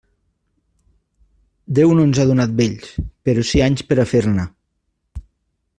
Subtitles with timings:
[1.79, 2.91] Déu no ens ha donat vells,
[3.29, 4.47] però sí anys per a fer-ne.